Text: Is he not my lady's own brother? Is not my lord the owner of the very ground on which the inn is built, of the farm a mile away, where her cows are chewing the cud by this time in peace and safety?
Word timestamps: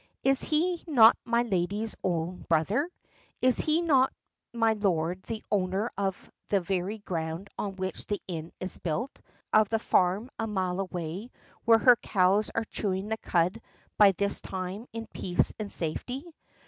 Is 0.23 0.41
he 0.41 0.83
not 0.87 1.15
my 1.25 1.43
lady's 1.43 1.95
own 2.03 2.43
brother? 2.49 2.89
Is 3.39 3.67
not 3.67 4.11
my 4.51 4.73
lord 4.73 5.21
the 5.25 5.43
owner 5.51 5.91
of 5.95 6.27
the 6.49 6.59
very 6.59 6.97
ground 6.97 7.49
on 7.55 7.75
which 7.75 8.07
the 8.07 8.19
inn 8.27 8.51
is 8.59 8.79
built, 8.79 9.11
of 9.53 9.69
the 9.69 9.77
farm 9.77 10.31
a 10.39 10.47
mile 10.47 10.79
away, 10.79 11.29
where 11.65 11.77
her 11.77 11.97
cows 11.97 12.49
are 12.55 12.65
chewing 12.71 13.09
the 13.09 13.17
cud 13.17 13.61
by 13.99 14.13
this 14.13 14.41
time 14.41 14.87
in 14.91 15.05
peace 15.13 15.53
and 15.59 15.71
safety? 15.71 16.25